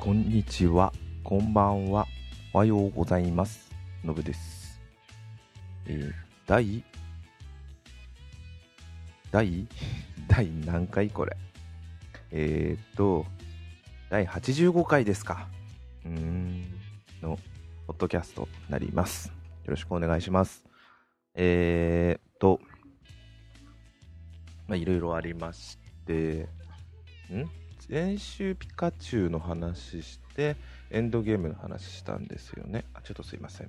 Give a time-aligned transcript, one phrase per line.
[0.00, 2.06] こんにちは、こんばんは、
[2.54, 3.70] おはようございます。
[4.02, 4.80] のぶです。
[5.84, 6.12] えー、
[6.46, 6.82] 第、
[9.30, 9.68] 第、
[10.26, 11.36] 第何回これ？
[12.30, 13.26] えー、っと、
[14.08, 15.48] 第85回ですか。
[16.06, 16.64] うーん、
[17.20, 17.38] の、
[17.86, 19.28] ポッドキャストになります。
[19.28, 19.34] よ
[19.66, 20.64] ろしくお願いします。
[21.34, 22.58] えー、っと、
[24.66, 25.76] まあ、いろいろありまし
[26.06, 26.48] て、
[27.30, 27.59] ん？
[27.90, 30.54] 先週ピカチュウの話して
[30.92, 32.84] エンドゲームの話したんですよね。
[32.94, 33.68] あちょっとすいません。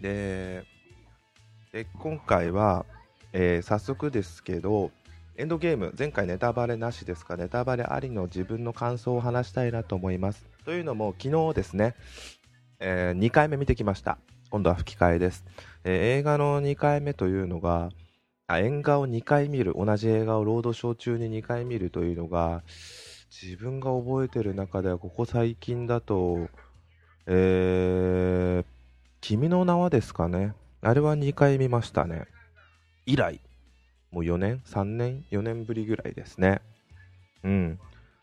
[0.00, 0.64] で
[1.72, 2.86] で今回は、
[3.32, 4.92] えー早速ですけど
[5.36, 7.36] エンドゲーム前回ネタバレなしですか？
[7.36, 10.46] ネタバレありの自分の感想を話したいなと思います。
[10.64, 11.96] というのも昨日ですね、
[12.78, 14.18] え2回目見てきました。
[14.48, 15.44] 今度は吹き替えです、
[15.82, 17.90] えー映画の2回目というのが
[18.46, 19.74] あ映画を2回見る。
[19.76, 22.62] 同じ映画をロードショー中に2回見るというのが
[23.30, 26.48] 自分が覚えてる中ではここ最近だと
[27.26, 28.64] えー、
[29.20, 30.54] 君の名はですかね。
[30.82, 32.26] あれは2回見ましたね。
[33.06, 33.40] 以来。
[34.10, 36.60] もう4年？3年？4年ぶりぐらいですね。
[37.42, 37.78] うん。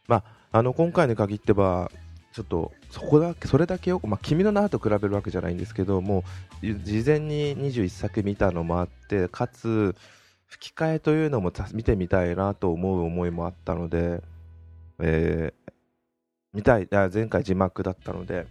[0.07, 1.91] まああの今回に限っては
[2.33, 3.99] ちょっとそこだけそれだけよ。
[3.99, 6.23] く、まあ、君の名と比べるわけじゃないんですけども
[6.61, 9.95] 事前に21作見たのもあってかつ
[10.47, 14.21] 吹き替えというのも見てみたいなと思う思いもあったので、
[14.99, 15.71] えー
[16.53, 18.45] 見たいあ前回字幕だったので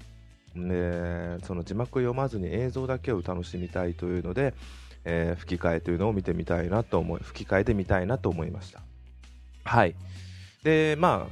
[0.57, 4.55] でその字幕を読まずに映像だけを楽しみたいというので、
[5.05, 8.81] えー吹き替えというのを見てみたいなと思い吹き替えてみたいなと思いました。
[9.65, 9.95] はい。
[10.63, 11.29] でま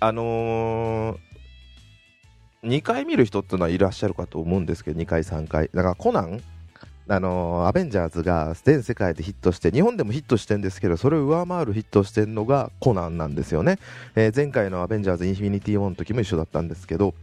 [0.00, 1.31] ああのー
[2.64, 5.68] 2回見る人っていうのはいらっしゃるかと思うんですけど2回3回。
[5.74, 6.40] だからコナン
[7.08, 13.78] あのーアベンジャーズが全世界でヒットして日本でもヒットしてるんですけどそれを上回るヒットしてるのがコナンなんですよね、
[14.14, 17.14] えー前回のアベンジャーズインフィニティ・ウォーの時も一緒だったんですけど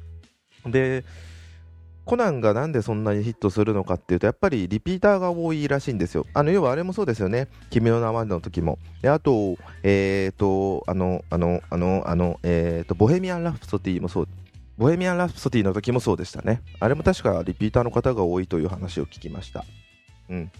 [0.66, 1.06] で
[2.04, 6.26] コナンがなんでそんなにヒットするのかっていうとやっぱりリピーターが多いらしいんですよ。
[6.34, 7.48] あの要はあれもそうですよね。
[7.70, 8.80] 君の名はの時も。
[9.04, 14.28] であとえっ、とあのあのあのあのえっ、とボヘミアン・ラプソディもそう。
[14.80, 16.62] ボヘミアン・ラプソディの時もそうでしたね。
[16.80, 19.66] あれも確かリピーターの方が多いという話を聞きました。
[20.30, 20.52] うん。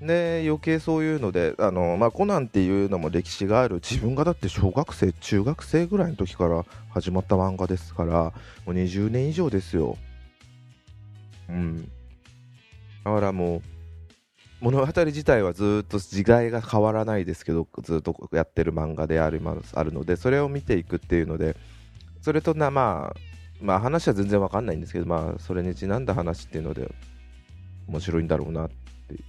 [0.00, 8.32] で余計そういうのであの、まあ、コナンっていうのも歴史がある自分がだって小学生中学生ぐらいの時から始まった漫画ですからも
[8.68, 9.98] う20年以上ですよ。
[11.48, 11.90] うん。
[13.02, 13.62] だからもう
[14.60, 19.42] 物語自体はずっと時代が変わらないですけどずっとやってる漫画である
[19.74, 21.56] あるのでそれを見ていくっていうので
[22.20, 23.27] それとなまあ
[23.60, 26.90] まあ話は全然わかんないんですけどまあそれにちなんだ話っていうので
[27.88, 28.68] 面白いんだろうなっ
[29.08, 29.22] ていう。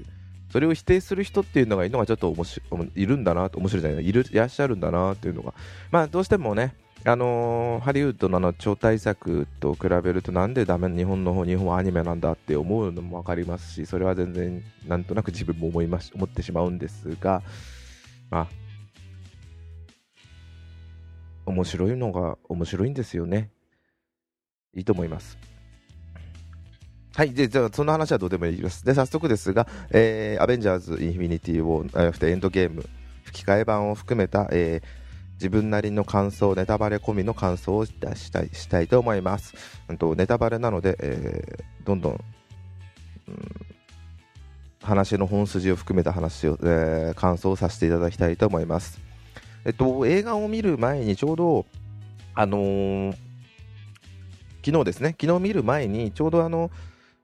[0.52, 2.64] それを否定する人っていうのがいるのがちょっと面白
[2.96, 4.08] いるんだな面白いじゃない？
[4.08, 5.54] いるいらっしゃるんだなっていうのが。
[5.92, 6.76] まあどうしてもね
[7.06, 17.42] あのーハリウッドのの超大作と比べるとなんでダメ日本の方日本はアニメなんだって思うのも分かりますしそれは全然なんとなく自分も思いまし思ってしまうんですが。
[18.30, 18.48] まあ
[21.46, 23.50] 面白いのが面白いんですよね。
[24.76, 25.38] いいと思います
[27.16, 27.34] はい。
[27.34, 28.86] で、じゃあ、その話はどうでもいいです。
[28.86, 32.86] で、早速ですが、えーアベンジャーズ・インフィニティ・ウォー、えーエンドゲーム、
[33.24, 34.88] 吹き替え版を含めた、えー
[35.34, 39.54] 自分なりの感想、ネタバレ込みの感想を出したいしたいと思います。
[39.90, 43.52] うんとネタバレなので、えーどんどん、うん
[44.82, 49.00] 話の本筋を含めた話を、えー感想をさせていただきたいと思います。
[49.66, 51.66] えっと、映画を見る前にちょうど、
[52.36, 53.29] あのー
[54.66, 56.72] 昨日ですね、昨日見る前に、ちょうどあの、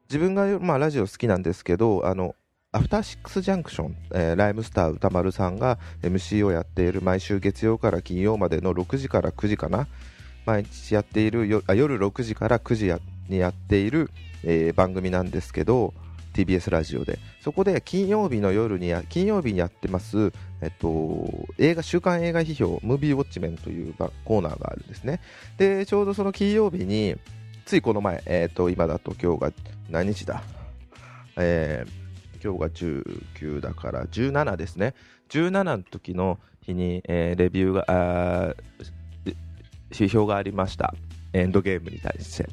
[0.10, 2.36] 自分が、まあ、ラジオ好きなんですけど、あの、
[2.76, 9.88] アフターシックスジャンクション、えーライムスター歌丸さんが MC をやっている毎週月曜から金曜までの6時から9時かな
[10.46, 12.94] 毎日やっている夜6時から9時
[13.30, 14.10] にやっている、
[14.44, 15.94] えー番組なんですけど
[16.36, 23.94] TBS ラジオでそこで金曜日の夜に金曜日にやってます、えっと、映画週刊映画批評ムービーウォッチメンという
[24.26, 25.22] コーナーがあるんですね
[25.58, 27.16] でちょうどその金曜日に
[27.66, 29.52] ついこの前、えっと今だと今日が
[29.90, 30.44] 何日だ
[31.38, 32.06] えー
[32.44, 34.94] 今日が19だから17ですね
[35.30, 39.36] 17の時の日に、えーレビューがあー
[39.90, 40.94] 批評がありました
[41.34, 42.50] エンドゲームに対して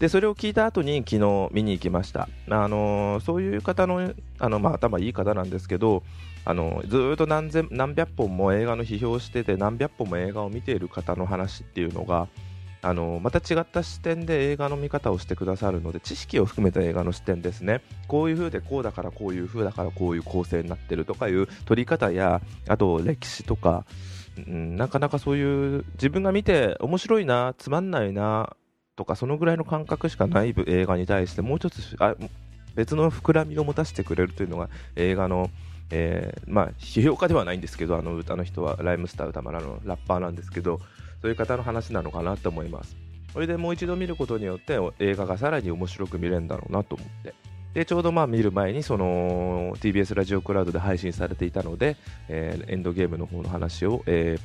[0.00, 6.02] でそれを聞いた後に昨日見に行きました、あのそういう方のあの、まあ、頭いい方なんですけど、
[6.46, 12.28] あのずっと何千何百本も映画の批評してて何百本も映画を見ている方の話っていうのが
[12.80, 17.82] あのまた違った視点で映画の見方をしてくださるので知識を含めた映画の視点ですね。
[18.08, 23.84] こういう風でこうだからこういう風だからこういう構成になってるとかいう撮り方やあと歴史とか
[24.46, 28.56] うん、なかなかそういう自分が見て面白いなつまんないな
[29.00, 32.14] とかそのぐらいの感覚しかない映画に対してもう一つあ
[32.74, 35.48] 別の膨らみを持たせてくれるというのが映画の、
[35.88, 40.80] えー、まあ、批評家ではないんですけどあの歌の人はライムスター歌丸のラッパーなんですけど
[41.22, 42.94] そういう方の話なのかなと思います。
[43.32, 47.34] それでもう一度見ることによって映画がさらに面白く見れるんだろうなと思って。
[47.72, 51.96] でちょうどまあ見る前にその TBS ラジオクラウドで配信されていたので、
[52.28, 54.36] えー、エンドゲームの方の話を、え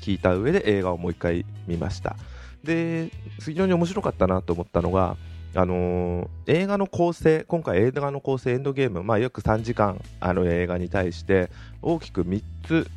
[0.00, 2.16] ー、聞いた上で映画をもう一回見ました。
[2.64, 3.10] で
[3.40, 5.16] 非常に面白かったなと思ったのが
[5.54, 11.50] あのー、映画の構成、今回映画の構成エンドゲーム、まあ、約3時間あの映画に対して
[11.82, 12.88] 大きく3つ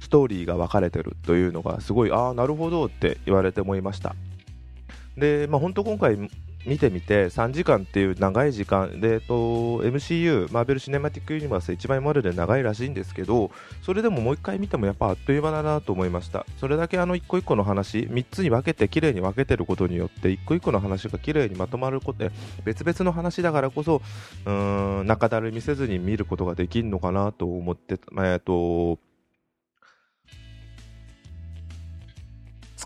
[0.00, 4.14] ストーリーが分かれてるというのがすごいああなるほどって言われて思いました。
[5.16, 6.30] で、まあ、本当今回
[6.66, 9.34] 見てみて3時間っていう長い時間で、えっと、
[9.82, 13.50] MCU マーベル・シネマティック・ユニバース一番今までで長いらしいんですけど
[13.82, 16.44] それでももう一回見てもやっぱあっという間だなと思いました。
[16.58, 22.30] それだけあの一個一個の話3つに分けて綺麗に分けてることによって一個一個の話が綺麗にまとまることで
[22.64, 24.02] 別々の話だからこそ
[24.46, 28.98] うーん中だるみせずに見ることができるのかなと思って、えっと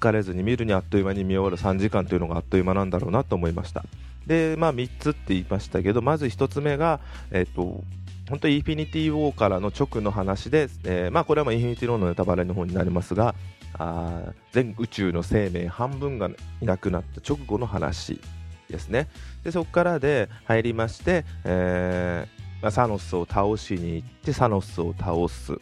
[0.01, 3.85] 疲れずに見るにあっという間に見終わる3時間というのがあっという間なんだろうなと思いました。
[4.27, 7.01] で、まあ、3つって言いましたけどまず1つ目が、
[7.31, 7.85] えっ、と
[8.29, 13.35] 本当インフィニティ・ウォーからの直の話で、えー、まあ、これはまあインフィニティ・ウォーのネタバレの方になりますが
[13.75, 16.31] あ全宇宙の生命半分が
[16.61, 18.21] いなくなった直後の話
[18.69, 19.09] ですね。
[19.43, 25.59] でそこからで入りまして、えーまあ、サノスを倒しに行ってサノスを倒す。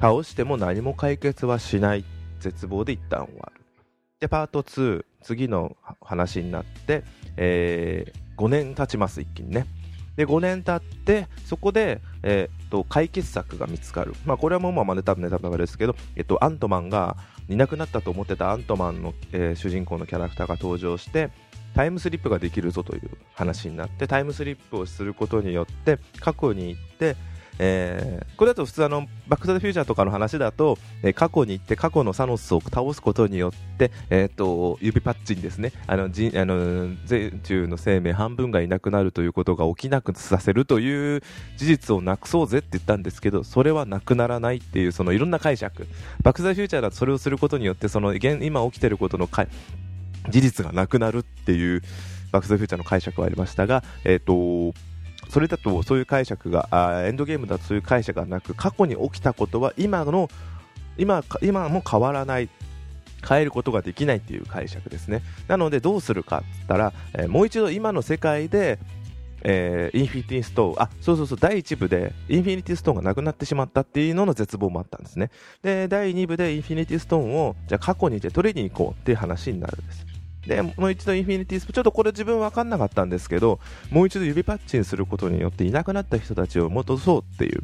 [0.00, 2.04] 倒しても何も解決はしない。
[2.38, 3.65] 絶望で一旦終わる。
[4.20, 7.04] でパート2次の話になって、
[7.36, 9.66] えー、5年経ちます一気にね。
[10.16, 17.18] で5年経ってそこで、えー、と解決策が見つかる、まあ、これはもうまあネタネタバですけど、えっと、アントマンが
[17.50, 21.28] いなくなったと思ってたアントマンの、えー、主人公のキャラクターが登場して
[21.74, 27.16] タイムスリップができるぞという話になってタイムスリップをすることによって過去に行って
[27.58, 41.22] えー、これだと普通あのバック・トゥ・ザ・フューチャーとかの話だと、えー、過去に行って過去のサノスを倒すことによって、えーと、指パッチンですねあのじあの全中の生命半分がいなくなるということが起きなくさせるという
[41.56, 45.86] 事実をなくそうぜって言ったんですけどそれはなくならないっていうそのいろんな解釈。
[46.22, 51.82] バック・トゥ・ザ・フューチャーだとそれをすることによってその現今起きてることの事実がなくなるっていう
[52.32, 54.78] バック・トゥ・ザ・フューチャーの解釈はありましたが、えっ、ー、と
[55.36, 60.30] それだとそういう解釈があエンドゲームだとそういう解釈がなく過去に起きたことは今の
[60.96, 62.48] 今今も変わらない
[63.28, 68.78] 変えることができないっていう解釈ですねなのでどうするかって言ったら、えー、もう一度今の世界で
[69.42, 75.30] えー、インフィニティストーン、あ、そうそうそう、第1部でインフィニティストーンがなくなってしまったっていうのの絶望もあったんですね。
[75.62, 80.15] で、第2部でインフィニティストーンを、じゃあ過去にて取りに行こうっていう話になるんです。
[80.46, 83.58] で、もう一度インフィニティスプ、ちょっとこれ自分分かんなかったんですけど、
[83.90, 87.62] もう一度指パッチンすることによっていなくなった人たちを戻そうっていう。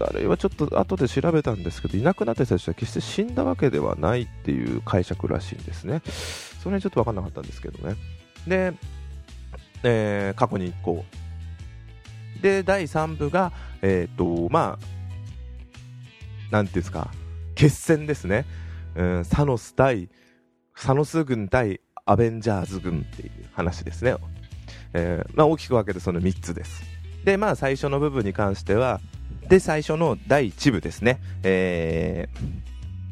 [0.00, 6.02] あれはちょっと後で調べたんですけど、いなくなった人たちは決して死んだわけではないっていう解釈らしいんですね。
[6.62, 7.96] それはちょっと分かんなかったんですけどね。
[8.46, 8.72] で、
[9.82, 11.04] えー、過去に行こ
[12.38, 12.42] う。
[12.42, 17.10] で、第3部が、えっ、ー、と、まあ、なんていうんですか、
[17.54, 18.46] 決戦ですね。
[18.94, 20.08] うん、サノス対
[20.80, 24.16] サノス軍対アベンジャーズ軍っていう話ですね。
[24.94, 26.82] えー、まあ、大きく分けてその3つです。
[27.22, 28.98] で、まあ、最初の部分に関しては、
[29.50, 31.20] で、最初の第1部ですね。
[31.42, 32.30] え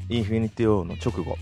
[0.08, 1.36] ー、インフィニティ王の直後。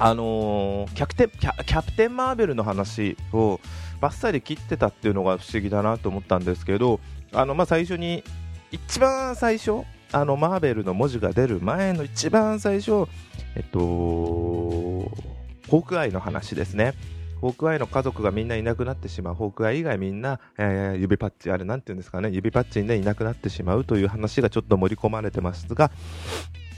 [0.00, 3.60] あのー、キャプテン、キャプテン・マーベルの話を
[4.00, 6.98] バッサリ切ってたっていうのが不思議だなと思ったんですけど、
[7.32, 8.24] あの、まあ、最初に、
[8.72, 13.06] 一番最初、あの、マーベルの文字が出る前の一番最初、
[13.54, 15.31] えっと、
[15.72, 16.92] ホークアイの話ですね。
[17.40, 19.34] ホークアイの家族がみんないなくなってしまう。
[19.34, 25.90] ホークアイ以外みんな、えー、指パッチ、あれなんて言うんですかね、指パッチンでいなくなってしまうという話がちょっと盛り込まれてますが、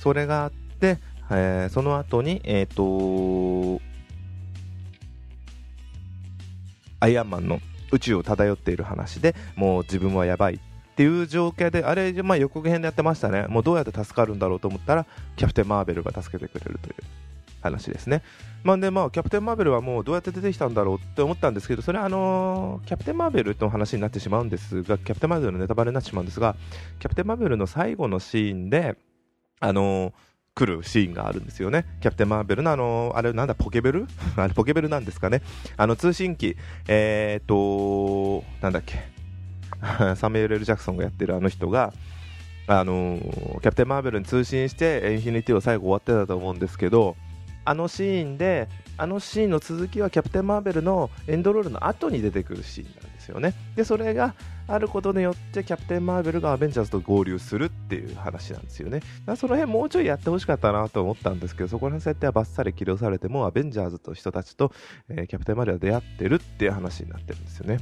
[0.00, 0.98] それがあって、
[1.28, 3.82] えー、その後に、えっ、ー、と
[7.00, 7.58] アイアンマンの
[7.90, 10.58] 宇宙を漂っている話でもう自分はやばいっ
[10.94, 13.46] ていう状況で、あれ、まあ、予告編でやってましたね。
[13.48, 17.23] もうどうやって助かるんだろうと思ったら、キャプテン・マーベルが助けてくれるという
[17.64, 18.22] 話ですね。
[18.62, 26.56] まあでまあ、キャプテン・マーベルはもうどうやって出てきたんだろうって思ったんですけど、それはあのー、キャプテン・マーベルの話になってしまうんですが、キャプテン・マーベルのネタバレになってしまうんですが、
[27.00, 28.96] キャプテン・マーベルの最後のシーンで、
[29.60, 30.12] あのー
[30.54, 31.84] 来るシーンがあるんですよね。
[32.00, 34.06] キャプテン・マーベルのあの、あれなんだ、ポケベル？
[34.36, 35.42] あれポケベルなんですかね。
[35.76, 36.56] あの通信機、
[36.86, 38.98] え、っと、なんだっけ。
[40.14, 41.92] サミュエル・ジャクソンがやってるあの人が、
[42.68, 43.18] あの、
[43.62, 47.16] キャプテン・マーベルに通信してインフィニティを最後終わってたと思うんですけど
[47.64, 53.54] あのシーンであのシーンの続きはキャプテン・マーベルのエンドロールの後に出てくるシーンなんですよね。
[53.74, 54.34] でそれが
[54.66, 59.00] あることによってキャプテン・マーベルがアベンジャーズと合流するっていう話なんですよね。
[59.26, 64.72] だその辺もうちょいやってほしかったなと思ったんですけどそこら辺設定はバッサリ起動されてもアベンジャーズと人たちと、
[65.08, 67.78] えー、キャプテン・マーベルは出会ってるっていう話になってるんですよね。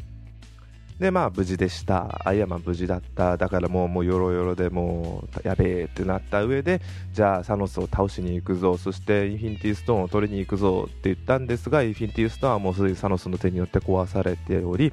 [1.02, 2.22] でまあ無事でした。
[2.24, 3.36] アイアンマン無事だった。
[3.36, 6.80] だからもうもうヨロヨロでもうやべえってなった上で
[7.12, 8.78] じゃあサノスを倒しに行くぞ。
[8.78, 14.92] そしてインフィニティストーンを取りに行くぞって言ったんですがインフィニティストーンはもうすでにサノスの手によって壊されており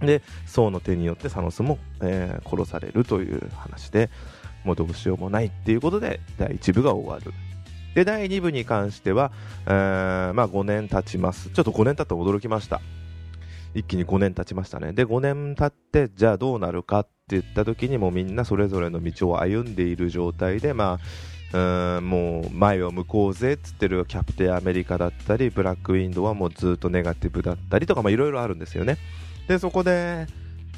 [0.00, 4.10] でソーの手によってサノスも、えー、殺されるという話で
[4.64, 7.32] もうどうしようもないっていうことで第1部が終わる。
[7.94, 9.32] で第2部に関しては、
[9.66, 11.50] えー、まあ、5年経ちます。
[11.50, 12.80] ちょっと5年経って驚きました。
[13.74, 14.92] 一気に5年経ちましたね。
[14.92, 20.98] で5年経ってじゃあどうなるかって言った時にもみんなそれぞれの道を歩んでいる状態でま
[21.52, 28.98] あうんもう前を向こうぜっつってるキャプテンアメリカだったりブラックウィンドウはもうずっとネガティブだったりとかいろいろあるんですよね。
[29.46, 30.26] でそこで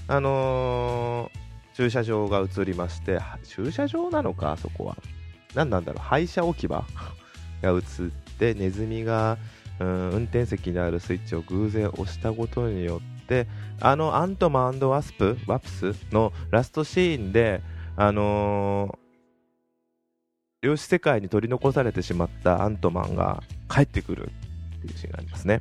[0.06, 4.96] あのー、駐車場が映りまして駐車場なのかそこは。
[5.54, 6.02] 何なんだろう。
[6.02, 6.84] 廃車置き場？
[7.62, 7.82] が映っ
[8.38, 9.36] てネズミが
[9.80, 13.46] うん運転席にあるスイッチを偶然押したことによって
[13.80, 17.62] あのアントマンワスプワプスのラストシーンで
[17.96, 24.30] あのー、量子世界に取り残されてしまったアントマンが帰ってくる
[24.78, 25.60] っていうシーンがありますね。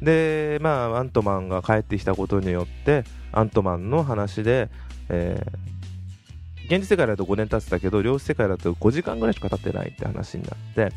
[0.00, 4.68] でまあアントマンが帰ってきたことによってアントマンの話で、
[5.08, 10.92] えー、現実世界だと5年経ってたけど量子世界だと5時間ぐらいしか経ってないって話になって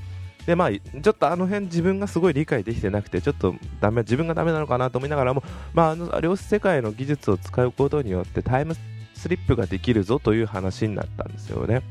[0.49, 5.43] でまあ、ちょっとあの辺自分がすごい理解できてなくてちょっとダメ自分がダメなのかなと思いながらも、
[5.75, 8.75] まあ、あの量子世界の技術を使うことによってタイム
[9.13, 11.83] スリップができるぞという話になったんですよね。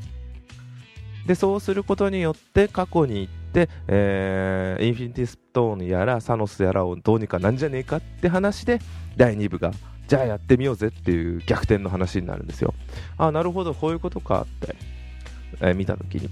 [1.25, 8.79] でそうすることによって過去に行って、えー、インフィニティストーンやらサノスやらをどうにかなんじゃねえかって話で
[9.15, 9.71] 第2部が
[10.09, 12.73] じゃあやってみようぜっていう逆転の話になるんですよ。
[13.17, 14.75] ああなるほどこういうことかって、
[15.61, 16.29] えー、見た時に。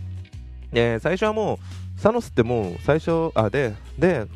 [0.73, 4.27] え最初はもうサノスってもう最初あでで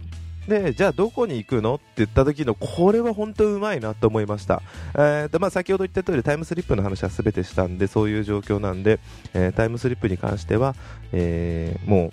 [0.48, 4.64] でじゃあどこに行くのって言った時のこれは本当うまいなと思いました、
[4.96, 9.00] えーとまあ、先ほど言った通りタイムスリップの話は全てしたんでそういう状況なんで、
[9.36, 10.76] えー、タイムスリップに関しては、
[11.12, 12.12] えー、もう、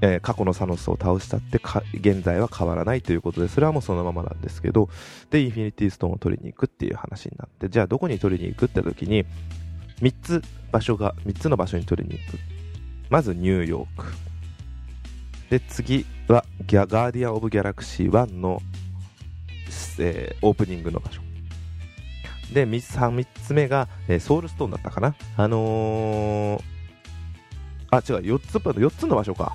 [0.00, 1.60] えー、過去のサノスを倒したって
[1.92, 4.88] 現在は変わらないということでそれはもうそのままなんですけど
[5.30, 9.26] でインフィニティストーンを取りに行くっていう話になってじゃあどこに取りに行くって時に
[10.00, 12.51] 3つ場所が3つの場所に取りに行く。
[13.12, 14.06] まずニューヨーク。
[15.50, 18.62] で、次はギャガーディアン・オブ・ギャラクシー1の、
[19.98, 21.20] えー、オープニングの場所。
[22.54, 25.14] で、3, 3つ目が、えー、ソウルストーンだったかな。
[25.36, 26.62] あのー、
[27.90, 29.54] あ、違う、4つ、4つの場所か。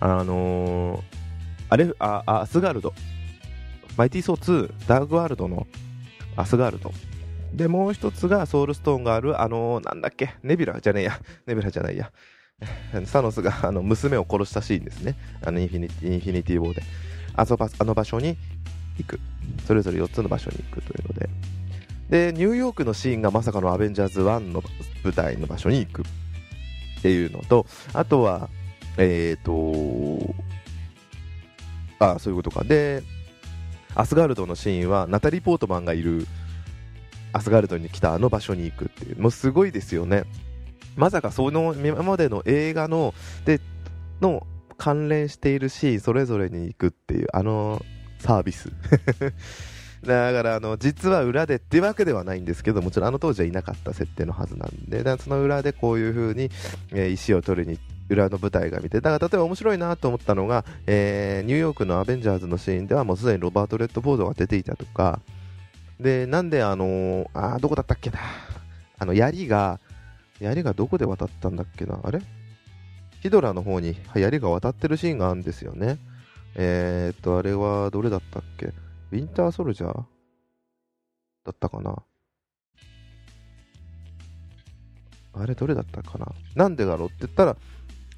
[0.00, 1.02] あのー、
[1.68, 2.92] あれ、あ、アスガルド。
[3.96, 5.68] マイティーソー2、ダークワールドの
[6.34, 6.92] アスガルド。
[7.54, 11.20] で、もう一つがソウルストーンがある、あのー、なんだっけ、ネビュラじゃねえや。
[11.46, 12.10] ネビュラじゃないや。
[13.06, 15.16] サノスがあの娘を殺したシーンですね。
[15.44, 16.82] あのインフィニティインフィニティウォーで。
[17.34, 18.36] ああの場所に
[18.96, 19.20] 行く。
[19.66, 21.28] それぞれ4つの場所に行くというので。
[22.32, 24.62] で、ニューヨークのシーンがまさかのアベンジャーズ1の
[25.04, 28.48] 舞台の場所に行くっていうのと、あとは、
[28.96, 30.34] えっ、ー、と、
[32.00, 32.64] ああ、そういうことか。
[32.64, 33.02] で、
[33.94, 36.26] アスガルドのシーンはナタリー・ポートマンがいる
[37.32, 40.24] アスガルドに来たあの場所に行くっていう、もうすごいですよね。
[40.98, 43.14] まさかその今までの映画の
[43.44, 43.60] で
[44.20, 47.80] の関連しているシーンそれぞれに行くっていうあの
[48.18, 48.70] サービス。
[50.04, 56.50] だからあの実は裏でっていうわけではないんですけどもちろんあの当時はいなかった設定のはずなんでその裏でこういう風に、
[56.92, 65.20] え、石を取りに裏の舞台が見てだから例えば面白いなと思ったのが、えー、ニューヨークのアベンジャーズのシーンではもうすでにロバート・レッドフォードが出ていたとか。
[66.00, 68.20] でなんであのー、あどこだったっけな。
[69.00, 69.80] あの槍が
[70.40, 71.98] 槍がどこで渡ったんだっけな？
[72.02, 72.20] あれ？
[73.20, 75.98] ヒドラの方に槍が渡ってるシーンがあるんですよね。
[76.54, 78.66] えー、っと、あれはどれだったっけ？
[78.66, 80.02] ウィンターソルジャーだ
[81.50, 81.96] ったかな？
[85.34, 86.26] あれどれだったかな？
[86.54, 87.56] なんでだろうって言ったら、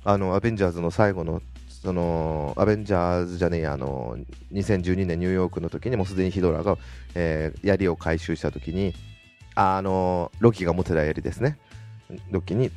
[0.04, 4.18] あの、アベンジャーズの最後の、その、アベンジャーズじゃねえあの、
[4.52, 6.76] 2012年ニューヨークの時にもうすでにヒドラが、
[7.14, 8.94] えー、槍を回収した時に、
[9.54, 11.58] あの、ロキが持ってた槍ですね。
[12.30, 12.70] 時に、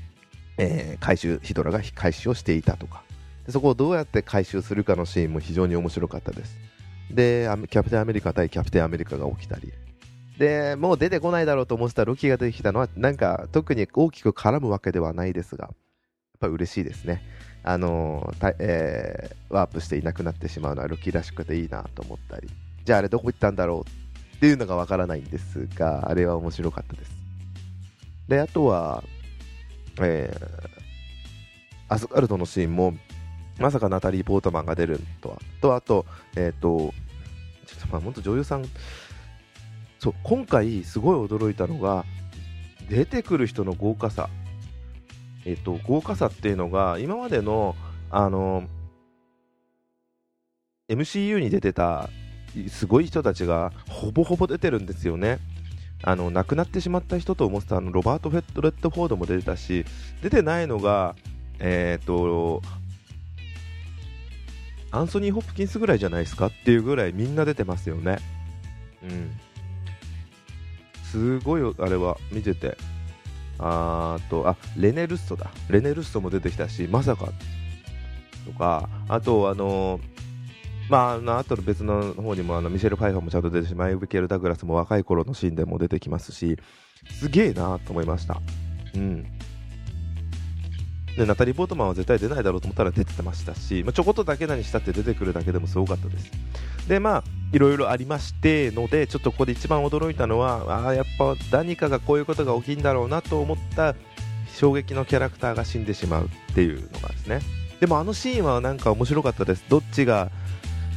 [0.57, 3.03] えー、回収ヒドラが回収をしていたとか
[3.45, 6.57] でそこをどうやって回収するかのシーンも非常に面白かったです
[7.11, 9.71] でキャプテンアメリカ対キャプテンアメリカが起きたり
[10.37, 15.75] で、もう出てこないだろうと思ってたロキが出てきたのは、なんか特に大きく絡むわけではないですが、やっ
[16.39, 17.21] ぱ嬉しいですね。
[17.63, 22.49] あのーえー、ワープしていなくなってしまうのはロキらしくていいなと思ったり、
[22.83, 27.11] じゃああれどこ行ったんだろうっていうのがわからないんですが、あれは面白かったです。
[28.27, 29.03] で、あとは、
[29.99, 32.95] えー、アスガルドのシーンも、
[33.59, 35.39] まさかナタリー・ポートマンが出るとは。
[35.61, 36.93] と、あと、え、ー、と、
[37.67, 38.65] ちょっとまあ、本当女優さん、
[39.99, 42.05] そう、今回すごい驚いたのが、
[42.89, 44.29] 出てくる人の豪華さ。
[45.45, 47.75] えっ、ー、と、豪華さっていうのが、今までの、
[48.09, 48.67] あの、
[50.89, 52.09] MCU に出てた
[52.69, 55.39] すごい人たちがほぼほぼ出てるんですよね。
[56.03, 59.85] あの亡くなってしまった人と思ってたあのロバート・フェット・レッドフォードも出てたし
[60.21, 61.15] 出てないのが、
[61.59, 62.61] え、ー、と
[64.91, 68.19] アンソニー・ホップキンスぐらいじゃないですかっていうぐらいみんな出てますよね。
[69.01, 69.31] うん。
[71.03, 72.77] すごいあれは見てて。
[73.57, 75.51] あと、あ、レネ・ルッソだ。
[75.69, 77.29] レネ・ルッソも出てきたし、まさか
[78.45, 80.13] とか、あと、あのー
[80.89, 86.57] まあ、あの後の別の方にもあのミシェル・ファイファーもちゃんと出てるしマイケル・ダグラスも若い頃のシーンでも出てきますし、
[87.19, 88.41] すげえなと思いました。
[88.95, 89.25] うん。
[91.17, 96.31] で、ナタリー・ポートマンは絶対出ないだろうと思ったら出てましたし、まあ、ちょこっとだけ何したって出てくるだけでもすごかったです。
[96.87, 103.95] で、まあ、いろいろありましてので、ちょっとここで一番驚いたのは、ああ、やっぱ何かがこういうことが起きんだろうなと思った
[104.55, 107.39] 衝撃のキャラクターが死んでしまうっていうのがですね。
[107.79, 109.65] でもあのシーンはなんか面白かったです。
[109.69, 110.31] どっちが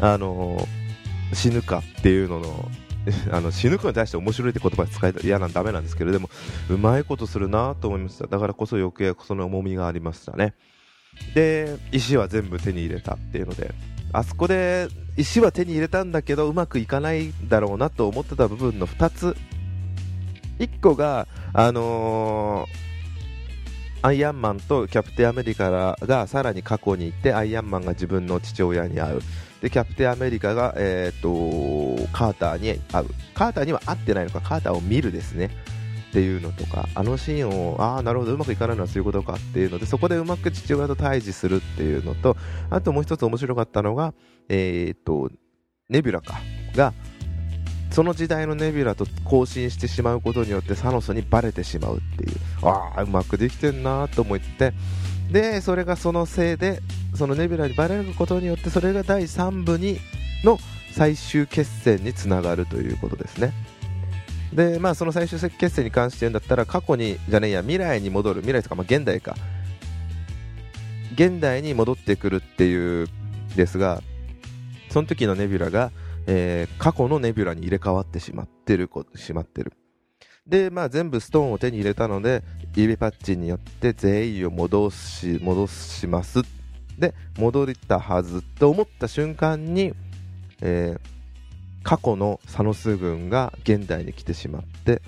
[0.01, 0.67] あの
[1.33, 2.71] 死ぬかっていうのの
[3.31, 6.29] あの死ぬかに対して面白いって言葉使えた嫌なんダメなんですけどでも
[6.69, 8.27] うまいことするなと思いました。
[8.27, 10.55] だからこそ余計その重みがありましたね。
[11.35, 13.73] で石は全部手に入れたっていうので
[14.13, 19.37] あそこで石は手に入れたんだけどうまくいかないだろうなと思ってた部分の2つ。
[20.59, 22.87] 1個があのー
[24.03, 29.21] アイアンマンとキャプテンアメリカがさらに過去に行ってアイアンマンが自分の父親に会う。
[29.61, 33.09] でキャプテンアメリカが、えーと、カーターに会う。
[33.35, 34.41] カーターには会ってないのか。
[34.41, 35.51] カーターを見るですね。
[36.11, 36.89] っていうのとか。
[36.95, 38.33] あのシーンをああなるほど。
[38.33, 42.37] うまくいかないのはそういうことかっていうのでそこでうまく父親と対峙するっていうのと
[42.71, 44.15] あともう一つ面白かったのが、
[44.49, 45.31] えーと、
[45.89, 46.41] ネビュラか
[46.75, 46.93] が
[47.91, 52.37] その時代のネビュラと交信してしまうことによってサノスにバレてしまうっていう。
[52.63, 54.73] ああうまくできてんなと思って。
[55.31, 56.81] でそれがそのせいで
[57.15, 59.99] そのネビュラにバレることによってそれが第3部に
[60.45, 60.59] の
[60.93, 63.53] 最終決戦につながるということですね。
[64.53, 68.41] でまあその最終決戦に関して言うんだったら過去にじゃねえや未来に戻る。
[68.41, 69.35] 未来とか、まあ、現代か。
[71.15, 73.09] 現代に戻ってくるっていう
[73.57, 74.03] ですが
[74.91, 75.91] その時のネビュラが、
[76.27, 79.73] えー、過去のネビュラに入れ替わってしまってるしまってる。
[80.47, 82.43] で、まあ、全部ストーンを手に入れたので
[82.75, 86.43] 指パッチンによって全員を戻し戻します。
[86.99, 89.93] で戻ったはずと思った瞬間に、
[90.63, 91.01] えー、
[91.83, 95.03] 過去のサノス軍が現代に来てしまって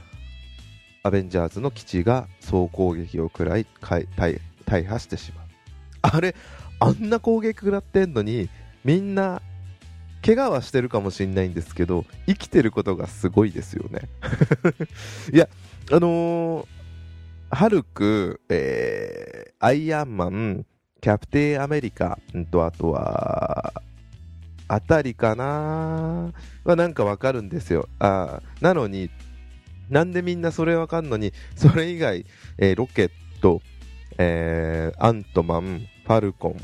[1.03, 5.47] アベンジャーズの基地が総攻撃を食らい大破してしまう。
[6.03, 6.35] あれ
[6.81, 8.49] あんな攻撃食らってんのに
[8.85, 9.43] みんな
[10.25, 14.09] 怪我はしてるかもしれないんですけど生きてることがすごいですよね
[15.33, 15.49] いや
[15.91, 20.67] あのー、ハルク、えー、アイアンマン
[21.01, 23.73] キャプテンアメリカ、んと、あとは、
[24.67, 26.33] あたりかな？
[26.65, 27.89] はなんかわかるんですよ。
[28.01, 29.09] あなのに、
[29.89, 32.27] なんでみんなそれわかんのに、それ以外、
[32.59, 33.63] えー、ロケット、
[34.19, 36.57] えー、アントマン、ファルコン、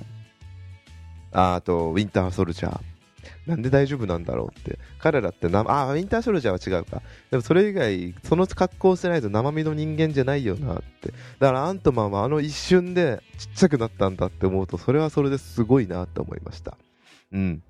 [1.32, 2.93] あと、ウィンターソルジャー。
[3.46, 4.78] なんで大丈夫なんだろうって。
[4.98, 7.02] 彼らってな、あ、ウィンターソルジャーは違うか。
[7.30, 11.12] でもそれ以外、その格好をしてないと生身の人間じゃないよなって。
[11.38, 16.76] だからアントマンはあの一瞬でちっちゃくなったんだって思うと、それはそれですごいなって思いました。
[17.32, 17.62] うん。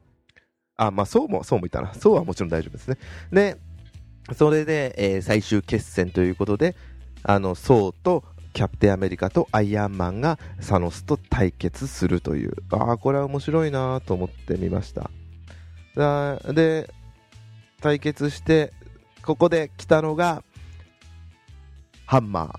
[0.77, 1.95] あ、まあそうも、そうも言ったな。
[1.99, 2.99] そうはもちろん大丈夫ですね。
[3.33, 3.57] で、
[4.35, 6.77] それで、えー、最終決戦ということで、
[7.23, 12.55] あの、ソウとキャプテンアメリカとアイアンマンがサノスと対決するという。
[12.71, 15.11] ああ、これは面白いなと思ってみました。
[15.95, 16.91] で、
[17.81, 18.73] 対決して、
[19.23, 20.43] ここで来たのが、
[22.07, 22.57] ハンマ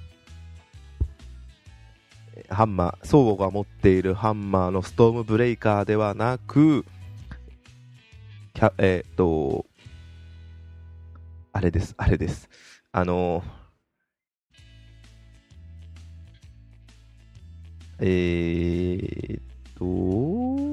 [2.49, 2.53] ー。
[2.53, 6.85] ハンマー、相互が持っているハンマーのストームブレイカーではなく、
[8.77, 9.65] えっ、と、
[11.51, 12.49] あれです、あれです。
[12.91, 13.43] あの
[17.99, 19.43] えー、っ
[19.77, 20.64] と、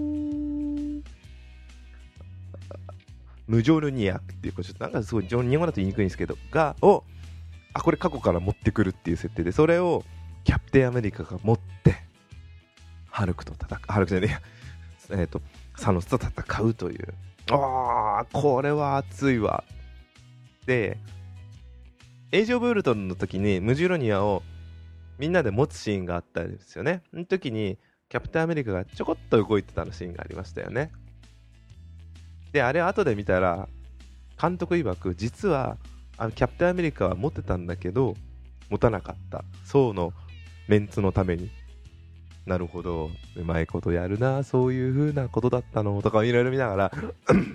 [3.46, 7.05] ムジョルニアっていう、これちょっとなんかすごい日本語だと言いにくいんですけど、が、を、
[7.74, 10.05] あ、これ過去から持ってくるっていう設定で、それを
[10.44, 11.96] キャプテンアメリカが持って、
[13.11, 14.40] ハルクと戦う、ハルクじゃね
[15.11, 15.42] え、 えっ、と、
[15.76, 17.14] サノスと戦うという。
[17.50, 19.64] ああ、これは熱いわ。
[20.66, 20.98] で、
[22.31, 24.42] エイジ・オブ・ウルトンの時にムジュロニアを
[25.18, 27.02] みんなで持つシーンがあったんですよね。
[27.11, 27.78] その時に
[28.09, 30.90] キャプテンアメリカがちょこっと動いてたのシーンがありましたよね。
[32.53, 33.69] で、あれ後で見たら、
[34.41, 35.79] 監督曰く、実は
[36.19, 38.15] あキャプテンアメリカは持ってたんだけど、
[38.71, 39.45] 持たなかった。
[39.65, 40.12] 層の
[40.69, 41.51] メンツのために。
[42.47, 43.11] なるほど。
[43.37, 44.43] うまいことやるな。
[44.45, 46.01] そういう風なことだったの。
[46.03, 46.93] とかいろいろ見ながら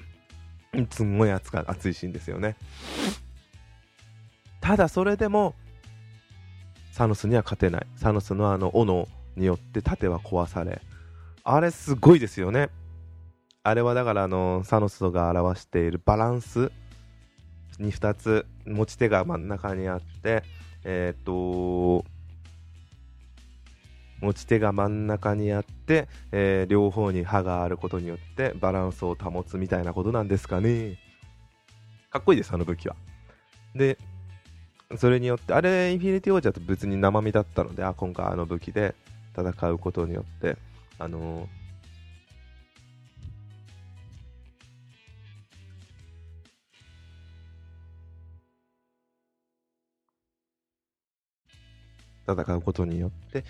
[0.89, 2.55] すんごい熱か熱いシーンですよね。
[4.61, 5.55] ただそれでも、
[6.91, 7.87] サノスには勝てない。
[7.95, 10.81] サノスのあの斧によって盾は壊され。
[11.43, 12.69] あれすごいですよね。
[13.67, 16.71] あれはだからあの、サノスが表しているバランス
[17.79, 20.43] に2つ持ち手が真ん中にあって、
[20.85, 22.05] えっ、と
[24.21, 30.97] 持ち手が真ん中にあって、えー、両方に刃があることによってバランスを保つみたいなことなんですかね。
[32.09, 32.95] かっこいいです、あの武器は。
[33.75, 33.97] で、
[34.95, 38.95] それによって、あれ、インフィニティ王者と別に生身だったので、あ、今回あの武器で
[39.37, 40.55] 戦うことによって、
[40.99, 41.56] あのー
[52.27, 53.43] 戦うことによって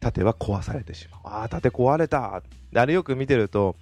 [0.00, 1.20] 盾は壊されてしまう。
[1.24, 2.42] ああ盾壊れた。
[2.74, 3.76] あれよく見てると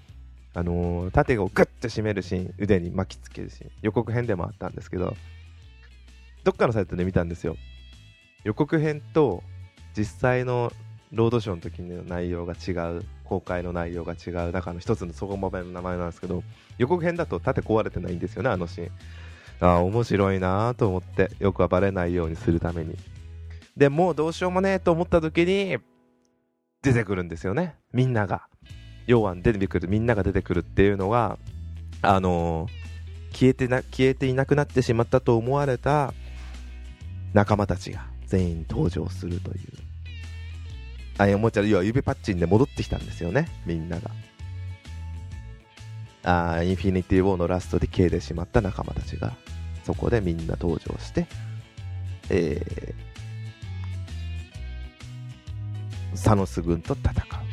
[0.54, 3.70] あのー、盾をグッと締めるシーン腕に巻きつけるシーン。
[3.82, 5.16] 予告編でもあったんですけど
[6.44, 7.56] どっかのサイトで見たんですよ。
[8.44, 9.42] 予告編と
[9.96, 10.72] 実際の
[11.12, 16.42] ロードショーの時の内容が違う公開の内容が違う中の一つのそこ場面の名前なんですけど
[16.78, 18.90] 予告編だと盾壊れてないんですよねあのシーン。
[19.60, 22.94] ああ面白いなと思ってよくはバレないようにするために。
[23.76, 25.78] でもうどうしようもねえと思った時に
[26.82, 27.76] 出てくるんですよね。
[27.92, 28.48] みんなが。
[29.06, 31.38] 要は出てくるみんなが出てくるっていうのが
[32.02, 36.12] あのー、消えてな消えていなくなってしまったと思われた
[37.32, 39.58] 仲間たちが全員登場するという。
[41.18, 43.48] あおもちゃ要は指パッチンで戻ってきたんですよね。
[43.64, 44.10] みんなが。
[46.24, 49.36] あインフィニティ・ウォーのラストで消えてしまった仲間たちが
[49.84, 51.26] そこでみんな登場して、
[52.30, 53.05] えー、
[56.16, 57.46] サノス軍と戦う。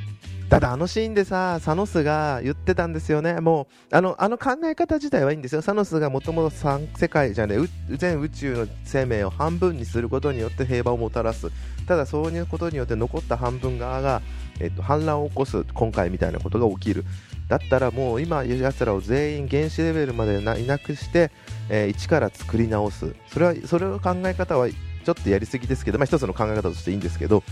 [0.53, 3.41] ただあのシーンでさ、サノスが言ってたんですよね。
[3.41, 5.63] もう、あの、あの考え方自体はいいんですよ。
[5.63, 6.55] サノスがもともと
[6.95, 7.55] 世界じゃね、
[7.89, 11.49] 全宇宙の生命を半分にすることによって平和をもたらす。
[11.87, 14.21] ただそういうことによって残った半分側が、
[14.59, 17.03] えっと、反乱を起こす、今回みたいなことが起きる。
[17.47, 21.31] だったらもう今、奴らを全員原子レベルまでいなくして、
[21.69, 23.15] えー、一から作り直す。
[23.27, 27.43] それは、それの考え方はちょっとやりすぎですけど、まあ一つの考え方としていいんですけど、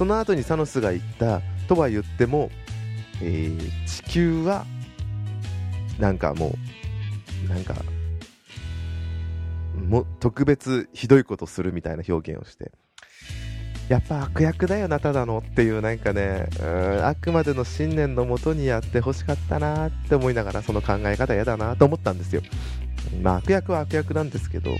[0.00, 2.50] その後にサノスが言ったとは言っても、
[3.20, 4.64] えー、地球は
[5.98, 6.54] なんかも
[7.44, 7.74] うなんか
[9.86, 12.72] も特別ひどいことするみたいな表現をして
[13.90, 22.40] やっぱ悪役だよなただのっていうなんかねんあくまでの信念のもとにやってほしかったなって思いながらその考え方嫌だなと思ったんですよ。
[23.20, 24.70] まあ悪役は悪役なんですけど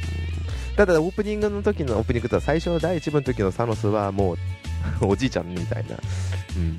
[0.77, 4.39] ただオープニングの時のオープニングとは最初の第1部の時のサノスはもう
[5.01, 5.97] おじいちゃんみたいな。
[6.57, 6.79] うん。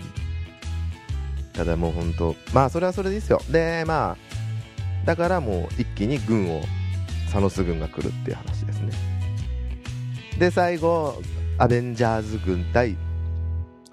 [1.54, 3.42] ただもう本当、まあそれはそれですよ。
[3.50, 6.62] で、まあ、だからもう一気に軍を、
[7.28, 8.92] サノス軍が来るっていう話ですね。
[10.38, 11.22] で、最後、
[11.58, 12.98] アベンジャーズ軍対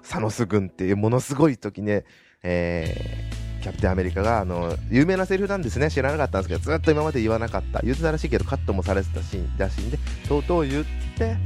[0.09, 2.03] サノス軍っていうものすごい時ね、
[2.41, 5.91] えー、キャプテンアメリカが、あの、有名なセリフなんですね。
[5.91, 7.79] 知らなかったんですけど、ずっと今まで言わなかった。
[7.83, 11.37] 言ってたらしいけど、カットもされてたシーンらしいんで、とうとう言って、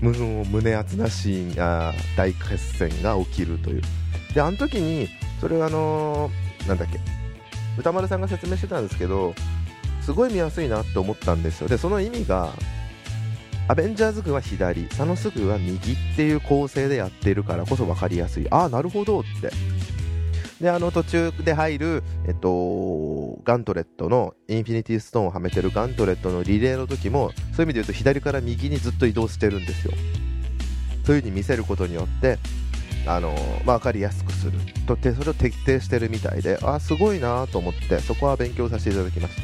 [0.00, 3.82] 胸熱なシーンが大決戦が起きるという。
[4.34, 5.08] であの時に
[5.40, 7.00] それはあのー、なんだっけ。
[7.78, 9.34] 歌丸さんが説明してたんですけど
[10.00, 11.68] すごい見やすいなって思ったんですよ。
[11.68, 12.52] でその意味が
[13.68, 18.48] アベンジャーズ軍は左サノス軍は右っていう構成でやってるからこそ分かりやすい。
[18.50, 19.50] ああなるほどって。
[20.60, 29.92] で、あの途中で入る、えっと、ガントレットの、インフィニティストーンをはめてるガントレットのリレーの時も、そういう意味で言うと左から右にずっと移動してるんですよ。
[31.04, 32.38] そういう風に見せることによって、
[33.06, 34.52] あのまあ、分かりやすくする。
[34.86, 39.42] とってそれを徹底してるみたいであすごいなと思ってそこは勉強させていただきました。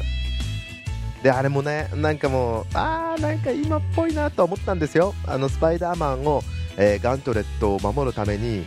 [1.23, 5.15] であれもねなんかもうあーなんか今っぽいなと思ったんですよ。
[5.25, 6.43] あのスパイダーマンを、
[6.77, 8.65] えー、ガントレットを守るために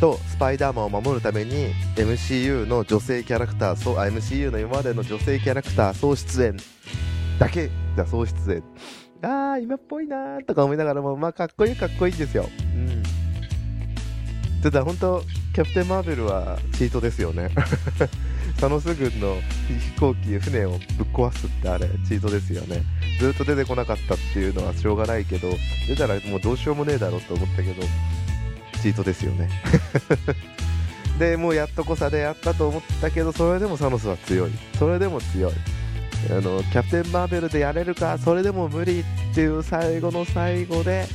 [0.00, 6.56] とスパイダーマンを守るために MCU の女性キャラクターそう MCU の今までの女性キャラクター総出演。
[7.38, 8.62] だけだ総出演。
[9.22, 12.48] ああ今っぽいなーとか思いながらもまあかっこいいかっこいいんですよ。
[12.74, 13.02] うん。
[14.62, 15.22] ただ本当
[15.54, 17.50] キャプテン・マーベルはチートですよね。
[18.58, 19.36] サノス軍の
[19.94, 20.80] 飛行機船をぶっ
[21.12, 22.82] 壊すってあれチートですよね。
[23.18, 25.50] ずっと出てこなかったっていうのはしょうがないけど
[25.86, 27.82] 出たらもうどうしようもねえだろうと思ったけど。
[28.84, 29.48] チートですよね。
[31.18, 34.50] でもうやっとこさでやったと思ったけどそれでもサノスは強い。
[34.78, 35.52] それでも強い。
[36.30, 41.06] あのキャプテン・マーベルでやれるかそれでも無理っていう最後の最後で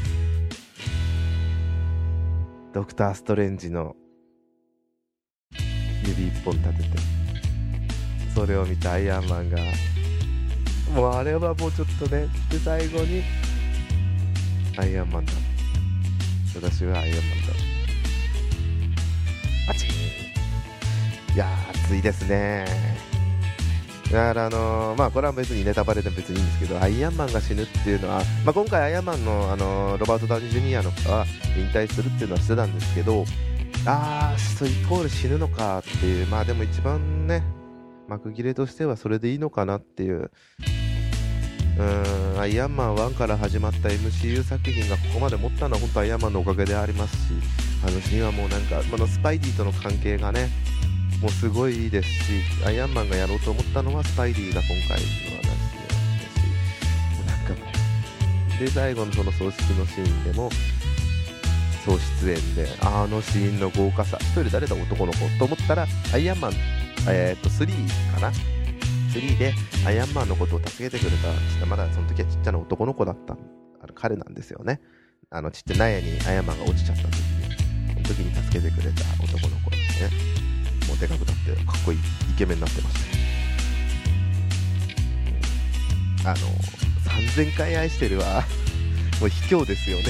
[2.74, 3.96] ドクター・ストレンジの
[6.06, 6.90] 指一本立てて
[8.36, 9.58] それを見たアイアンマンが
[10.94, 13.24] もうあれはもうちょっとねで最後に
[14.78, 15.34] アイアンマンだ
[16.56, 17.54] 私はアイアンマンだ
[19.68, 19.90] パチン
[21.36, 22.66] いやー熱いですね。
[24.12, 33.24] だからあのー、まあこれは別にネタバレで別にいいんですけどアイアンマンが死ぬっていうのは、まあ、今回アイアンマンの、あのー、ロバート・ダウニー・ジュニアのは引退するっていうのはしてたんですけど
[33.86, 37.44] あーそイコール死ぬのかっていうまあでも一番ね
[38.08, 40.32] 幕切れとしてはそれでいいのかなっていう
[41.80, 47.34] うんアイアンマン1から始まった MCU 作品がここまで持ったのは本当アイアンマンのおかげでありますし
[47.86, 50.50] あのシーンはもうなんか、まあのスパイディとの関係がね
[51.22, 52.16] もうすごいいいですし
[52.66, 56.44] アイアンマンがやろうと思ったのはスパイディが今回の話だし
[57.16, 57.72] もうなんかも
[58.58, 60.50] うで最後のその葬式のシーンでも
[61.86, 66.54] 総出演であのシーンの豪華さ1人誰だ男の子と思ったらアイアンマン、
[67.08, 68.59] えー、っと3かな
[69.10, 69.54] 3で
[69.86, 74.82] アイアンマンのことを助けてくれたちっまだその時はちっちゃな男の子だったあの彼なんですよね。
[75.32, 80.10] あのちっちゃな納屋にアイアンマンが落ちちゃった時にその時に助けてくれた男の子ですね。
[80.88, 82.02] もうでかくなってかっこいいイ
[82.38, 82.96] ケメンになってまし
[86.24, 86.32] た。
[86.32, 86.38] あの
[87.28, 88.44] 3000回愛してるは
[89.22, 90.04] もう卑怯ですよね。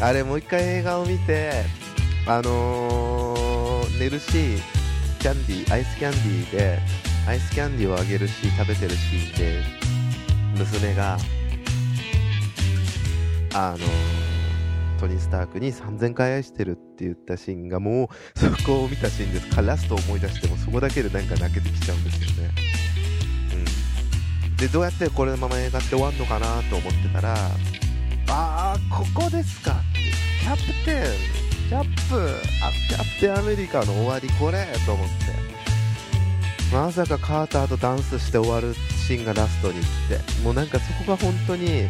[0.00, 1.64] あれもう一回映画を見て
[2.26, 4.60] あのー、寝るし
[5.26, 6.78] キャンディーアイスキャンディーで
[7.26, 9.60] アイスキャンディーをあげるし食べてるシーンで
[10.56, 11.18] 娘が
[13.52, 13.78] あの、
[15.00, 19.48] トニー・スタークに3000回愛してるって言ったシーンがもうそこを見たシーンです。
[19.48, 22.50] からラスト思い出してもそこだけでなんか泣けてきちゃうんですよね、
[24.46, 27.48] うん、でどうやってこれのまま映画って終わるのかなと思ってたらあ
[28.28, 30.06] あここですかって。
[30.40, 32.16] キャプテンキャップ
[32.62, 35.14] あキャプテンアメリカの終わりこれと思って。
[36.72, 40.42] まさかカーターとダンスして終わるシーンがラストにって。
[40.42, 41.88] もうなんかそこが本当に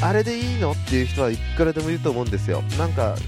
[0.00, 2.62] あれでいいのっていう人はいくらでもいると思うんですよ。
[2.78, 3.22] なんかし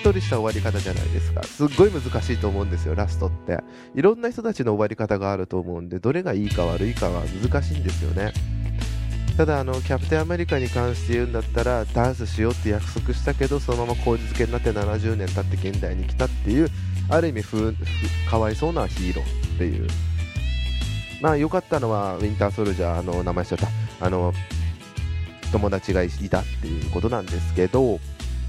[0.00, 1.44] っとりした終わり方じゃないですか。
[1.44, 3.58] すっごい難しいと思うんですよラストって。
[3.94, 8.32] いろんな人たちの終わり方があると思うんでどれがいいか悪いかは難しいんですよね。
[9.40, 16.68] ただあのキャプテンアメリカに関して言うんだったらダンスしようって約束したけどそのまま口実けになって70年経って現代に来たっていう
[17.08, 17.74] ある意味ふ
[18.28, 19.88] かわいそうなヒーローっていう。
[21.22, 23.68] まあ良かったのはウィンターソルジャーの名前しちゃった。
[24.04, 24.34] あの
[25.52, 27.98] 友達がいたっていうことなんですけど、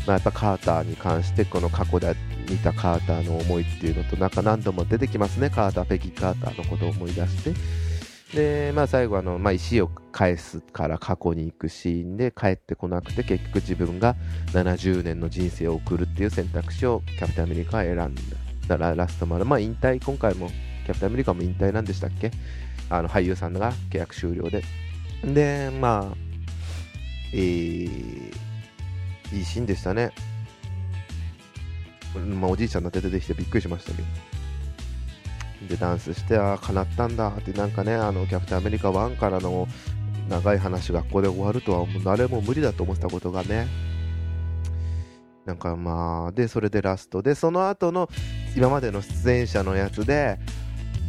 [0.06, 2.18] まあ、やっぱカーターに関してこの過去で
[2.50, 5.50] 見たカーターの思いっていうのとなんか何度も出てきますね。
[5.50, 7.91] カーターペギ・カーターのことを思い出して。
[8.34, 14.16] で、まあ、最後あの、まあ、石を返すから過去に行くシーンで帰ってこなくて結局自分が
[14.54, 18.16] 70年の人生を送るっていう選択肢をキャプテンアメリカは選ん
[18.68, 18.78] だ。
[18.78, 20.04] らラストまで、まあ、引退。
[20.04, 20.50] 今回も
[20.86, 22.32] キャプテンアメリカも引退なんでしたっけ？
[22.90, 24.64] あの俳優さんが契約終了で。
[25.24, 26.18] でまあ
[27.34, 28.32] えー、
[29.34, 30.12] いいシーンでしたね、
[32.40, 34.31] まあ、おじいちゃんの手で出てきてびっくりしましたけど。
[35.68, 39.68] でダンスしてああ叶ったんだってなんかねあのキャプテンアメリカ1からの
[40.30, 43.68] 長い話がここで終わるとは誰も無理だと思ってたことがね。
[45.46, 48.10] なんかまあでそれでラストでその後の
[48.56, 50.38] 今までの出演者のやつで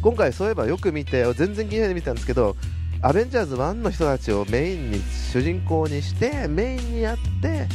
[0.01, 2.55] 今回そういえばよく見て全然気にないで見たんですけど
[3.01, 4.99] アベンジャーズ1の人たちをメインに
[5.31, 7.67] 主人公にしてメインにやって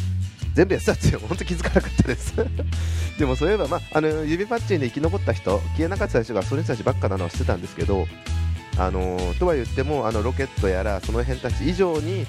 [0.59, 2.35] 全部やってたって本当気づかなかったです。
[3.17, 8.09] でもそういえば、まあ、あの指パッチンで生き残った人消えなかった人がその人たちばっかなのは知ってたんですけど
[8.77, 12.27] あのとは言ってもあのロケットやらその辺たち以上に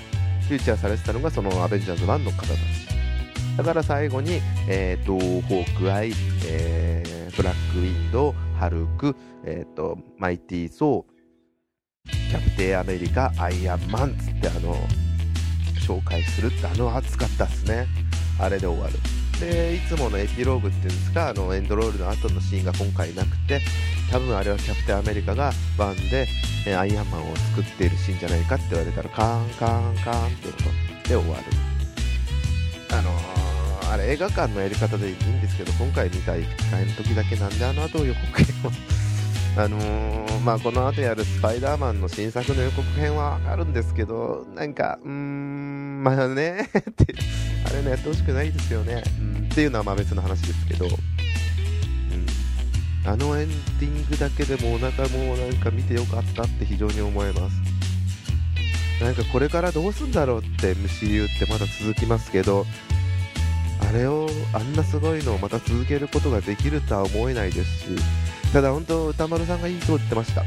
[0.48, 2.58] フューチャーされてたのがそのアベンジャーズ1の方たち。
[3.58, 6.14] だから最後に、えーと、ホークアイ、
[6.46, 14.76] えー、ブラックウィンドウハルク、えーと、マイティー・ソーキャプテンアメリカアイアンマンつってあの
[15.80, 17.88] 紹介するってあの熱かったっすね
[18.40, 18.94] あれで終わる。
[19.40, 23.62] でいつものエピローグっていうんですかあのエンドロールの後のシーンが今回なくて
[24.12, 26.28] 多分あれはキャプテンアメリカがワンで、
[26.68, 30.58] えアイアンマンを作っているシーンじゃないかって言われたらカーンカーンカーンってこ
[31.04, 31.44] とで終わる。
[32.92, 38.72] あのー、あれ映画館のやり方でいいんですけど今回見たい吹き替えの時だけなんであの後予告編を
[39.60, 47.14] あのー、まあ、この後やるスパイダーマンの新作の予告編はあるんですけど、なんか、うーん、まあねって
[47.66, 50.94] あれね、やってほしくないですよね、うん、っていうのはまあ別の話ですけど、うん、
[53.06, 59.04] あのエンディングだけでもお腹もなんか見てよかったって非常に思えます。
[59.04, 62.66] なんかこれからどうすんだろうって MCU ってまだ続きますけど、
[63.90, 67.88] あれをあんなすごいのをまた続けることができるとは思えないですし
[68.52, 70.44] ただ本当歌丸さんがいいと言ってました。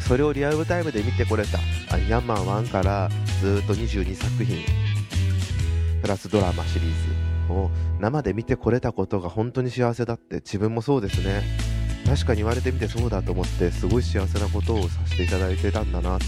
[0.00, 1.58] それをリアルタイムで見てこれた。
[1.92, 3.08] アイアンマン1から
[3.40, 4.64] ずっと22作品。
[6.00, 7.52] プラスドラマシリーズ。
[7.52, 7.70] を
[8.00, 10.36] 生で見てこれたことが本当に幸せだって。
[10.36, 11.42] 自分もそうですね。
[12.06, 16.24] 確かに言われてみてそうだと思ってすごい幸せなことをさせていただいてたんだなと。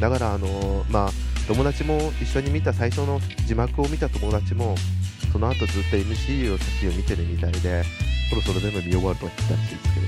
[0.00, 1.10] だからあのー、まあ
[1.48, 4.74] 友達も一緒に見た最初の字幕を見た友達も
[5.32, 7.84] その後ずっと MCU を先を見てるみたいで
[8.30, 10.06] そろそろ全部見終わるとは言ったらしいですけど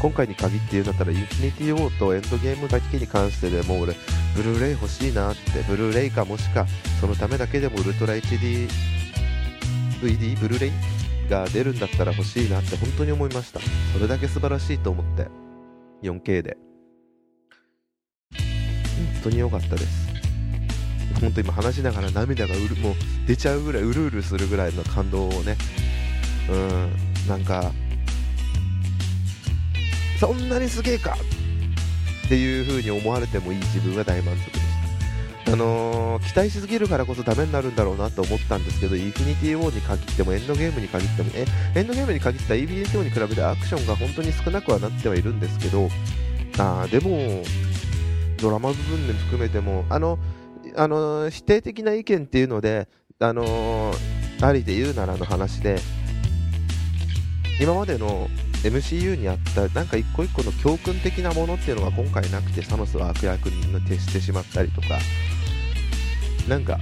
[0.00, 3.94] 今回に限って言うんだったらインフィニティ・ウォーとエンドゲームだけに関してでもう俺
[4.36, 6.66] ブルーレイ欲しいなってブルーレイかもしか
[7.00, 8.68] そのためだけでもウルトラ HD
[10.00, 10.72] VD ブルーレイ
[11.30, 13.60] が出るんだったら欲しいなって本当に思いました。
[13.92, 15.28] それだけ素晴らしいと思って
[16.02, 16.56] 4K で。
[18.34, 20.11] 本当に良かったです。
[21.22, 22.94] 本当今話しながら涙がうるもう
[23.26, 25.56] 出ちゃうぐらいうるうるするぐらいの感動をね。
[26.50, 27.70] うんなんか
[30.18, 31.16] そんなにすげえか
[32.26, 34.60] っていう風に思われてもいい自分は大満足でし
[35.46, 35.52] た。
[35.52, 45.88] あのー、期待しすぎるからこそダメになるんだろうなと思ったんですけどインフィニティ・ウォーに限ってもエンドゲームに限ってもえエンドゲームに限ったインフィニティ・ウォーに比べてアクションが本当に少なくはなってはいるんですけど
[46.58, 47.42] あでも
[48.40, 50.18] ドラマ部分で含めてもあの
[50.76, 53.92] あの否定的な意見っていうのであの、
[54.40, 55.78] ありで言うならの話で
[57.60, 58.28] 今までの
[58.64, 64.98] MCU にあったなんか一個一個の教訓的なものっていうのが今回なくてサノスは悪役に徹してしまったりとか
[66.48, 66.78] なんか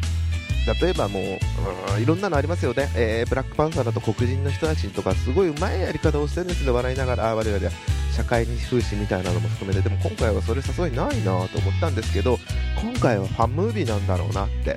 [0.80, 7.72] 例えばもういろんなのありますよね、えー、ブラックパンサーだと黒人の人たちとかすごいうまいやり方をしてるんですけ笑いながらあ我々は。
[8.10, 9.88] 社会に風刺みたいなのも含めて。
[9.88, 12.38] でも今回はそれさすがにないなと思ったんですけど
[12.82, 14.76] 今回はファンムービーなんだろうなって。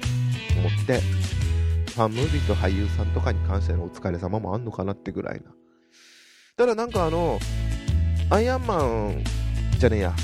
[0.58, 1.02] 思って。
[1.94, 5.52] ファンムービーと俳優さんとかに関してのお疲れ様もあんのかなってぐらいな。
[6.58, 7.40] ただなんかあの、
[8.30, 9.24] アイアンマン
[9.78, 10.16] じゃねえや、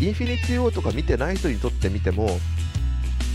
[0.00, 2.38] インフィニティ・ウォーとか見てない人にとってみて、も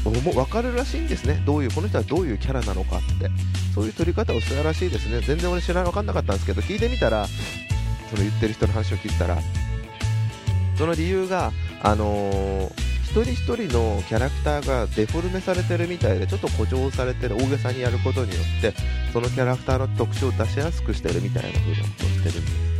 [0.09, 3.29] 分かるらしいんですね、どういうこの人はどういうキャラなのかって、
[3.75, 7.27] そういう撮り方をしてたらしいですね、全然俺知らない、分かんなかったんですけど、聞いてみたら、
[8.09, 9.37] その言ってる人の話を聞いたら、
[10.77, 11.51] その理由が、
[11.83, 18.73] あのー一人一人のキャラクターがデフォルメされてるみたいでちょっと誇張されてる大げさにやることによって
[19.11, 22.71] そのキャラクターの特徴を出しやすくしてるみたいな風なことをしてるんです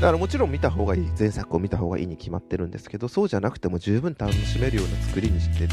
[0.00, 1.10] だからもちろん見た方がいい。
[1.18, 5.70] 前作を見た方がいいに決まってるんですけどそうじゃなくても十分楽しめるような作りにしてる。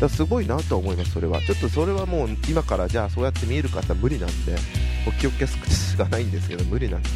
[0.00, 1.40] だすごいなと思いますそれは。
[1.42, 4.56] ちょっとそれはもう今からじゃあそうやって見える方無理なんで
[5.06, 7.08] お気をつけしかないんですけど無理なんで。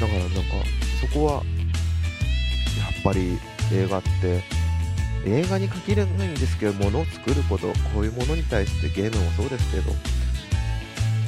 [0.00, 0.34] だからなんか
[1.00, 3.38] そこはやっぱり
[3.72, 4.42] 映画って
[5.26, 9.92] 映画に限らないんですけどものを作ることこういうものに対してゲームもそうですけど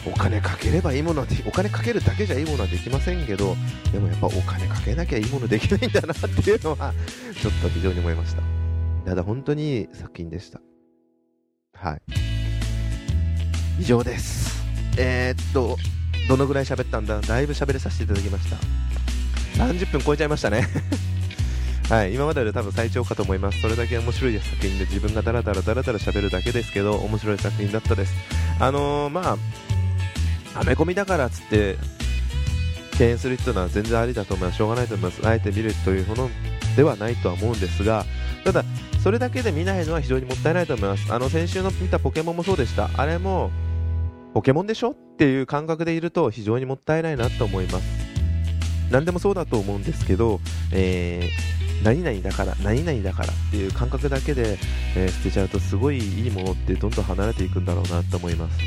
[0.07, 3.57] お金かければいいものはお金かけるだけじゃいいものはできませんけど
[3.93, 6.95] でもやっぱお金かけなきゃいいものできないんだなっていうのは
[7.41, 8.58] ちょっと非常に思いました。
[9.09, 10.61] ただ本当にいい作品でした
[11.73, 12.03] はい
[13.81, 14.63] 以上です
[14.99, 15.79] えー、っと
[16.29, 17.19] どのぐらい喋ったんだ？
[17.23, 18.57] だいぶ喋れさせていただきました
[19.65, 20.67] 30分超えちゃいましたね
[21.89, 23.63] はい、今までで多分最長かと思います。
[23.63, 28.13] それだけ面白い作品で自分がダラダラダラダラ喋るだけですけど、面白い作品だったです。
[28.61, 29.39] あのー、ま
[30.55, 31.79] あ、アメコミだからっつって、
[32.99, 34.59] 敬遠する人は全然ありだと思います。
[34.59, 35.27] しょうがないと思います。
[35.27, 36.31] あえて見るというもの
[36.79, 38.05] ではないとは思うんですが、
[38.45, 38.65] ただ、
[39.03, 41.13] それだけで見ないのは非常にもったいないと思います。
[41.13, 42.89] あの、先週の見たポケモンもそうでした。
[42.97, 43.51] あれも、
[44.33, 47.85] ポケモンでしょっていう感覚でいると非常にもったいないなと思います。
[48.93, 50.39] 何でもそうだと思うんですけど、
[50.73, 54.59] えー何々だから、何々だからっていう感覚だけで、
[54.97, 58.59] えー、捨てちゃうとすごいいいものってどんどん離れていくんだろうなと思います。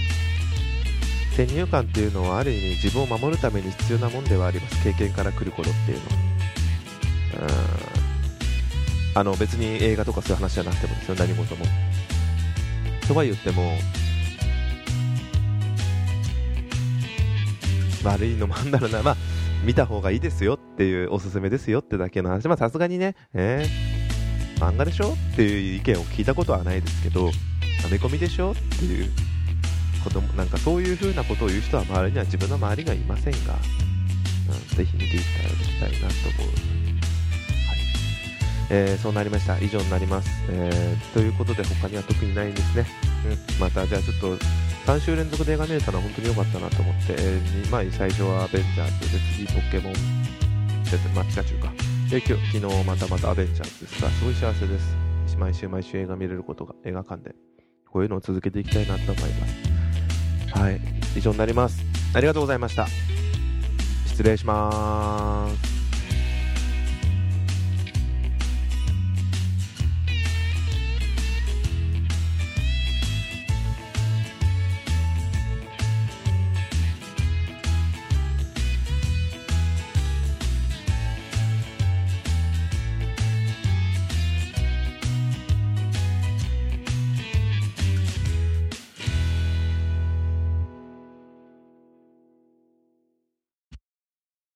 [1.35, 4.81] 先入観っていうのはある意味自分を守るために必要なもんではあります。
[4.81, 6.31] 経験から来ることっていうのは。
[7.95, 8.00] うん
[9.13, 11.65] あの別に映画とかそういう話じゃなくてもですよ、何事も。
[13.07, 13.77] とは言っても、
[18.03, 19.17] 悪いのもあんだろうな、まあ、
[19.63, 27.29] 見た方がいいですよっていう、おすすめですよってだけの話、まさすがにね、えー、漫画でしょっていう意見を聞いたことはないですけど、
[27.85, 29.09] アメコミでしょっていう
[30.03, 33.55] ことも、なんかそういう風なことを言う人は周りには自分の周りがいませんが、
[34.49, 36.80] うん、ぜひ見ていただきたいなと思う。
[38.73, 39.59] えー、そうなりました。
[39.59, 40.29] 以上になります。
[40.49, 42.85] えー、ということで他には特にないんですね。
[43.25, 44.37] うん、またじゃあちょっと
[44.87, 49.93] 3週連続で映画見れたのは本当に良かったなと思って、えー、まあ、最初はアベンジャーズで次ポケモン、
[51.13, 51.73] まあ、ピカチュウか。
[52.09, 55.37] で、今日、昨日またまたアベンジャーズですが、すごい幸せです。
[55.37, 57.35] 毎週毎週映画見れることが映画館で、
[57.91, 60.57] こういうのを続けていきたいなと思います。
[60.57, 60.79] はい、
[61.17, 61.83] 以上になります。
[62.13, 62.87] ありがとうございました。
[64.07, 65.70] 失礼します。